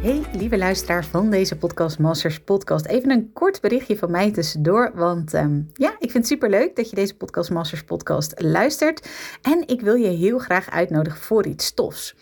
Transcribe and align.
Hey, 0.00 0.22
lieve 0.32 0.58
luisteraar 0.58 1.04
van 1.04 1.30
deze 1.30 1.56
Podcast 1.56 1.98
Masters 1.98 2.40
podcast. 2.40 2.86
Even 2.86 3.10
een 3.10 3.32
kort 3.32 3.60
berichtje 3.60 3.96
van 3.96 4.10
mij 4.10 4.30
tussendoor, 4.30 4.92
want 4.94 5.34
um, 5.34 5.70
ja, 5.74 5.90
ik 5.90 6.10
vind 6.10 6.12
het 6.12 6.26
super 6.26 6.50
leuk 6.50 6.76
dat 6.76 6.90
je 6.90 6.96
deze 6.96 7.16
Podcast 7.16 7.50
Masters 7.50 7.84
podcast 7.84 8.42
luistert. 8.42 9.08
En 9.42 9.62
ik 9.66 9.80
wil 9.80 9.94
je 9.94 10.08
heel 10.08 10.38
graag 10.38 10.70
uitnodigen 10.70 11.20
voor 11.20 11.46
iets 11.46 11.74
tofs. 11.74 12.16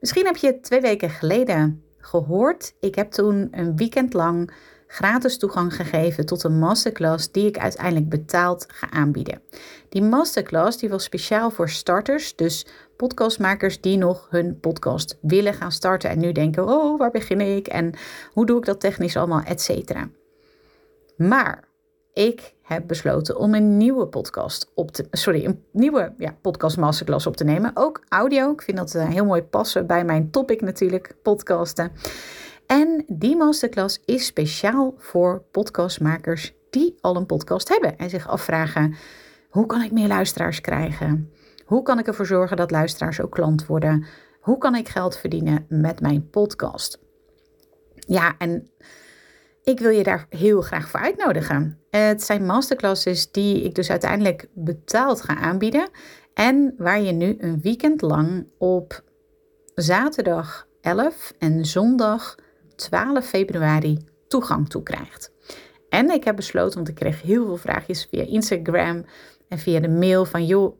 Misschien 0.00 0.26
heb 0.26 0.36
je 0.36 0.60
twee 0.60 0.80
weken 0.80 1.10
geleden 1.10 1.82
gehoord. 1.98 2.74
Ik 2.80 2.94
heb 2.94 3.10
toen 3.10 3.48
een 3.50 3.76
weekend 3.76 4.12
lang 4.12 4.52
gratis 4.92 5.38
toegang 5.38 5.74
gegeven 5.74 6.26
tot 6.26 6.42
een 6.42 6.58
masterclass 6.58 7.30
die 7.30 7.46
ik 7.46 7.58
uiteindelijk 7.58 8.08
betaald 8.08 8.66
ga 8.68 8.90
aanbieden. 8.90 9.42
Die 9.88 10.02
masterclass 10.02 10.78
die 10.78 10.88
was 10.88 11.04
speciaal 11.04 11.50
voor 11.50 11.68
starters, 11.68 12.36
dus 12.36 12.66
podcastmakers 12.96 13.80
die 13.80 13.96
nog 13.96 14.26
hun 14.30 14.60
podcast 14.60 15.18
willen 15.20 15.54
gaan 15.54 15.72
starten 15.72 16.10
en 16.10 16.18
nu 16.18 16.32
denken: 16.32 16.68
"Oh, 16.68 16.98
waar 16.98 17.10
begin 17.10 17.40
ik 17.40 17.66
en 17.66 17.94
hoe 18.32 18.46
doe 18.46 18.58
ik 18.58 18.64
dat 18.64 18.80
technisch 18.80 19.16
allemaal, 19.16 19.42
et 19.42 19.60
cetera." 19.60 20.08
Maar 21.16 21.64
ik 22.12 22.54
heb 22.62 22.86
besloten 22.86 23.38
om 23.38 23.54
een 23.54 23.76
nieuwe 23.76 24.06
podcast 24.06 24.70
op 24.74 24.90
te, 24.90 25.06
sorry, 25.10 25.44
een 25.44 25.64
nieuwe 25.72 26.12
ja, 26.18 26.36
podcast 26.40 26.76
masterclass 26.76 27.26
op 27.26 27.36
te 27.36 27.44
nemen. 27.44 27.70
Ook 27.74 28.02
audio. 28.08 28.52
Ik 28.52 28.62
vind 28.62 28.76
dat 28.76 28.94
uh, 28.94 29.08
heel 29.08 29.24
mooi 29.24 29.42
passen 29.42 29.86
bij 29.86 30.04
mijn 30.04 30.30
topic 30.30 30.60
natuurlijk, 30.60 31.14
podcasten. 31.22 31.92
En 32.70 33.04
die 33.06 33.36
masterclass 33.36 34.00
is 34.04 34.26
speciaal 34.26 34.94
voor 34.96 35.42
podcastmakers 35.50 36.52
die 36.70 36.98
al 37.00 37.16
een 37.16 37.26
podcast 37.26 37.68
hebben 37.68 37.96
en 37.96 38.10
zich 38.10 38.28
afvragen: 38.28 38.94
hoe 39.48 39.66
kan 39.66 39.82
ik 39.82 39.92
meer 39.92 40.08
luisteraars 40.08 40.60
krijgen? 40.60 41.32
Hoe 41.64 41.82
kan 41.82 41.98
ik 41.98 42.06
ervoor 42.06 42.26
zorgen 42.26 42.56
dat 42.56 42.70
luisteraars 42.70 43.20
ook 43.20 43.30
klant 43.30 43.66
worden? 43.66 44.06
Hoe 44.40 44.58
kan 44.58 44.74
ik 44.74 44.88
geld 44.88 45.16
verdienen 45.16 45.66
met 45.68 46.00
mijn 46.00 46.30
podcast? 46.30 46.98
Ja, 47.94 48.34
en 48.38 48.70
ik 49.62 49.80
wil 49.80 49.90
je 49.90 50.02
daar 50.02 50.26
heel 50.28 50.60
graag 50.60 50.88
voor 50.88 51.00
uitnodigen. 51.00 51.78
Het 51.90 52.22
zijn 52.22 52.46
masterclasses 52.46 53.30
die 53.30 53.62
ik 53.62 53.74
dus 53.74 53.90
uiteindelijk 53.90 54.48
betaald 54.54 55.20
ga 55.20 55.36
aanbieden. 55.36 55.88
En 56.34 56.74
waar 56.78 57.00
je 57.00 57.12
nu 57.12 57.36
een 57.38 57.60
weekend 57.60 58.02
lang 58.02 58.46
op 58.58 59.04
zaterdag 59.74 60.68
11 60.80 61.32
en 61.38 61.64
zondag 61.64 62.36
12 62.80 63.26
februari 63.26 63.98
toegang 64.28 64.68
toe 64.68 64.82
krijgt. 64.82 65.32
En 65.88 66.10
ik 66.10 66.24
heb 66.24 66.36
besloten, 66.36 66.74
want 66.74 66.88
ik 66.88 66.94
kreeg 66.94 67.22
heel 67.22 67.44
veel 67.46 67.56
vraagjes 67.56 68.06
via 68.10 68.22
Instagram 68.22 69.04
en 69.48 69.58
via 69.58 69.80
de 69.80 69.88
mail 69.88 70.24
van 70.24 70.46
joh, 70.46 70.76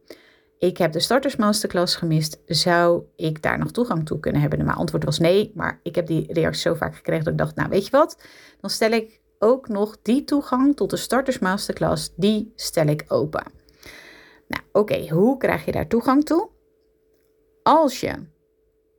ik 0.59 0.77
heb 0.79 0.93
de 0.93 1.01
starters 1.01 1.37
masterclass 1.37 1.97
gemist. 1.97 2.41
Zou 2.47 3.03
ik 3.17 3.43
daar 3.43 3.59
nog 3.59 3.71
toegang 3.71 4.07
toe 4.07 4.21
kunnen 4.21 4.41
hebben? 4.41 4.65
mijn 4.65 4.77
antwoord 4.77 5.05
was 5.05 5.19
nee, 5.19 5.53
maar 5.55 5.81
ik 5.83 5.95
heb 5.95 6.07
die 6.07 6.33
reactie 6.33 6.61
zo 6.61 6.75
vaak 6.75 6.95
gekregen 6.95 7.25
dat 7.25 7.33
ik 7.33 7.39
dacht, 7.39 7.55
nou 7.55 7.69
weet 7.69 7.85
je 7.85 7.91
wat, 7.91 8.23
dan 8.61 8.71
stel 8.71 8.91
ik 8.91 9.21
ook 9.39 9.69
nog 9.69 9.99
die 10.03 10.25
toegang 10.25 10.77
tot 10.77 10.91
de 10.91 10.97
starters 10.97 11.39
masterclass, 11.39 12.13
die 12.17 12.53
stel 12.55 12.87
ik 12.87 13.05
open. 13.09 13.45
Nou 14.49 14.63
oké, 14.73 15.09
hoe 15.09 15.37
krijg 15.37 15.65
je 15.65 15.73
daar 15.73 15.87
toegang 15.87 16.25
toe? 16.25 16.49
Als 17.63 18.01
je 18.01 18.13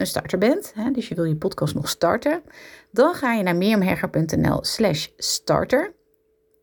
een 0.01 0.07
starter 0.07 0.38
bent, 0.38 0.72
hè, 0.75 0.91
dus 0.91 1.07
je 1.07 1.16
wil 1.16 1.23
je 1.23 1.35
podcast 1.35 1.75
nog 1.75 1.89
starten, 1.89 2.41
dan 2.91 3.13
ga 3.13 3.34
je 3.34 3.44
naar 3.44 3.56
mirjamherger.nl 3.56 4.63
slash 4.63 5.07
starter. 5.17 5.94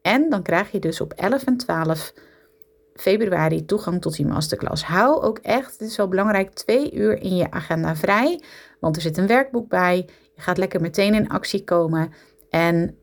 En 0.03 0.31
dan 0.31 0.43
krijg 0.43 0.71
je 0.71 0.79
dus 0.79 1.01
op 1.01 1.13
11 1.13 1.45
en 1.45 1.57
12 1.57 2.13
februari 2.95 3.65
toegang 3.65 4.01
tot 4.01 4.17
die 4.17 4.27
masterclass. 4.27 4.85
Hou 4.85 5.23
ook 5.23 5.39
echt, 5.39 5.79
dit 5.79 5.89
is 5.89 5.97
wel 5.97 6.09
belangrijk, 6.09 6.51
twee 6.51 6.95
uur 6.95 7.23
in 7.23 7.37
je 7.37 7.51
agenda 7.51 7.97
vrij. 7.97 8.43
Want 8.81 8.97
er 8.97 9.03
zit 9.03 9.17
een 9.17 9.27
werkboek 9.27 9.69
bij. 9.69 10.09
Je 10.35 10.43
gaat 10.43 10.59
lekker 10.59 10.81
meteen 10.81 11.15
in 11.15 11.29
actie 11.29 11.65
komen. 11.65 12.13
En 12.51 12.97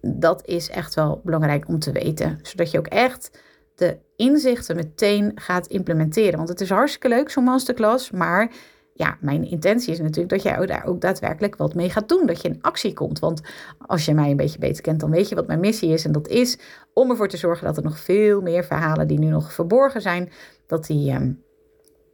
dat 0.00 0.46
is 0.46 0.68
echt 0.68 0.94
wel 0.94 1.20
belangrijk 1.24 1.68
om 1.68 1.78
te 1.78 1.92
weten. 1.92 2.38
Zodat 2.42 2.70
je 2.70 2.78
ook 2.78 2.86
echt 2.86 3.38
de 3.74 3.98
inzichten 4.16 4.76
meteen 4.76 5.32
gaat 5.34 5.66
implementeren. 5.66 6.36
Want 6.36 6.48
het 6.48 6.60
is 6.60 6.70
hartstikke 6.70 7.08
leuk, 7.08 7.30
zo'n 7.30 7.44
masterclass. 7.44 8.10
Maar 8.10 8.52
ja, 8.96 9.16
mijn 9.20 9.50
intentie 9.50 9.92
is 9.92 9.98
natuurlijk 9.98 10.28
dat 10.28 10.42
jij 10.42 10.66
daar 10.66 10.86
ook 10.86 11.00
daadwerkelijk 11.00 11.56
wat 11.56 11.74
mee 11.74 11.90
gaat 11.90 12.08
doen. 12.08 12.26
Dat 12.26 12.42
je 12.42 12.48
in 12.48 12.58
actie 12.60 12.92
komt. 12.92 13.18
Want 13.18 13.40
als 13.78 14.04
je 14.04 14.14
mij 14.14 14.30
een 14.30 14.36
beetje 14.36 14.58
beter 14.58 14.82
kent, 14.82 15.00
dan 15.00 15.10
weet 15.10 15.28
je 15.28 15.34
wat 15.34 15.46
mijn 15.46 15.60
missie 15.60 15.92
is. 15.92 16.04
En 16.04 16.12
dat 16.12 16.28
is 16.28 16.58
om 16.92 17.10
ervoor 17.10 17.28
te 17.28 17.36
zorgen 17.36 17.66
dat 17.66 17.76
er 17.76 17.82
nog 17.82 17.98
veel 17.98 18.40
meer 18.40 18.64
verhalen 18.64 19.08
die 19.08 19.18
nu 19.18 19.26
nog 19.26 19.52
verborgen 19.52 20.00
zijn, 20.00 20.30
dat 20.66 20.86
die 20.86 21.10
ehm, 21.10 21.32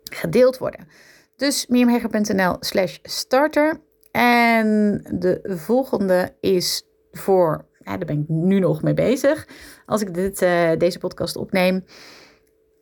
gedeeld 0.03 0.59
worden. 0.59 0.89
Dus 1.37 1.67
mirjamhegger.nl 1.67 2.57
slash 2.61 2.99
starter. 3.03 3.81
En 4.11 5.01
de 5.19 5.41
volgende 5.45 6.35
is 6.41 6.83
voor, 7.13 7.65
ja, 7.79 7.97
daar 7.97 8.07
ben 8.07 8.21
ik 8.21 8.29
nu 8.29 8.59
nog 8.59 8.83
mee 8.83 8.95
bezig. 8.95 9.47
Als 9.87 10.01
ik 10.01 10.15
dit, 10.15 10.43
uh, 10.43 10.71
deze 10.79 10.99
podcast 10.99 11.37
opneem 11.37 11.85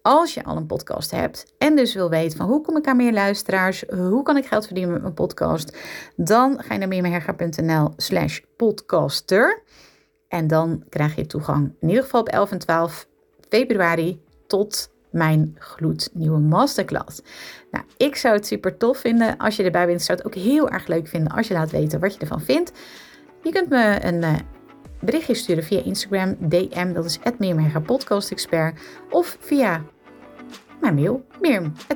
als 0.02 0.34
je 0.34 0.44
al 0.44 0.56
een 0.56 0.66
podcast 0.66 1.10
hebt 1.10 1.52
en 1.58 1.76
dus 1.76 1.94
wil 1.94 2.10
weten 2.10 2.38
van 2.38 2.48
hoe 2.48 2.60
kom 2.60 2.76
ik 2.76 2.86
aan 2.86 2.96
meer 2.96 3.12
luisteraars, 3.12 3.84
hoe 3.88 4.22
kan 4.22 4.36
ik 4.36 4.46
geld 4.46 4.64
verdienen 4.64 4.92
met 4.92 5.02
mijn 5.02 5.14
podcast, 5.14 5.76
dan 6.16 6.62
ga 6.62 6.72
je 6.72 6.78
naar 6.78 6.88
meermeherga.nl 6.88 7.92
slash 7.96 8.40
podcaster. 8.56 9.62
En 10.28 10.46
dan 10.46 10.84
krijg 10.88 11.14
je 11.14 11.26
toegang 11.26 11.74
in 11.80 11.88
ieder 11.88 12.02
geval 12.04 12.20
op 12.20 12.28
11 12.28 12.50
en 12.50 12.58
12 12.58 13.06
februari 13.48 14.22
tot 14.46 14.90
mijn 15.10 15.56
gloednieuwe 15.58 16.38
masterclass. 16.38 17.20
Nou, 17.70 17.84
ik 17.96 18.16
zou 18.16 18.34
het 18.34 18.46
super 18.46 18.76
tof 18.76 18.98
vinden 18.98 19.36
als 19.36 19.56
je 19.56 19.62
erbij 19.62 19.86
bent. 19.86 20.00
Ik 20.00 20.06
zou 20.06 20.18
het 20.18 20.26
ook 20.26 20.34
heel 20.34 20.68
erg 20.68 20.86
leuk 20.86 21.08
vinden 21.08 21.32
als 21.32 21.48
je 21.48 21.54
laat 21.54 21.70
weten 21.70 22.00
wat 22.00 22.14
je 22.14 22.20
ervan 22.20 22.40
vindt. 22.40 22.72
Je 23.42 23.50
kunt 23.50 23.68
me 23.68 23.98
een 24.02 24.22
uh, 24.22 24.34
berichtje 25.00 25.34
sturen 25.34 25.64
via 25.64 25.82
Instagram, 25.82 26.36
DM, 26.38 26.92
dat 26.92 27.04
is 27.04 27.18
@meermega 27.38 27.82
of 29.10 29.36
via 29.40 29.82
mijn 30.80 30.94
mail, 30.94 31.26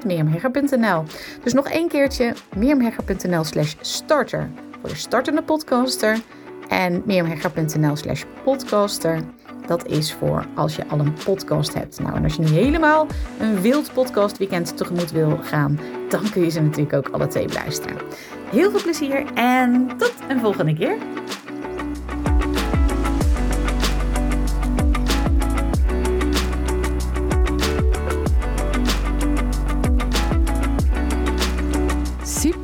meermhegger.nl. 0.05 1.03
Dus 1.43 1.53
nog 1.53 1.69
één 1.69 1.89
keertje, 1.89 2.35
meermhegger.nl 2.57 3.45
slash 3.45 3.75
starter 3.81 4.51
voor 4.81 4.89
de 4.89 4.97
startende 4.97 5.43
podcaster 5.43 6.21
en 6.69 7.03
meermhegger.nl 7.07 7.97
slash 7.97 8.23
podcaster. 8.45 9.21
Dat 9.67 9.87
is 9.87 10.13
voor 10.13 10.47
als 10.55 10.77
je 10.77 10.87
al 10.89 10.99
een 10.99 11.15
podcast 11.25 11.75
hebt. 11.75 12.01
Nou, 12.01 12.17
en 12.17 12.25
als 12.25 12.35
je 12.35 12.43
nu 12.43 12.49
helemaal 12.49 13.07
een 13.41 13.61
wild 13.61 13.93
podcast 13.93 14.39
weekend 14.39 14.77
tegemoet 14.77 15.11
wil 15.11 15.39
gaan, 15.43 15.81
dan 16.09 16.31
kun 16.31 16.43
je 16.43 16.51
ze 16.51 16.61
natuurlijk 16.61 16.93
ook 16.93 17.09
alle 17.09 17.27
twee 17.27 17.47
beluisteren. 17.47 17.97
Heel 18.51 18.71
veel 18.71 18.83
plezier 18.83 19.25
en 19.35 19.89
tot 19.97 20.15
een 20.29 20.41
volgende 20.41 20.75
keer. 20.75 20.97